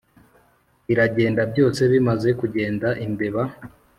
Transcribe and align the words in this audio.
iragenda 0.93 1.41
byose 1.51 1.81
bimaze 1.91 2.29
kugenda 2.39 2.87
imbeba 3.05 3.41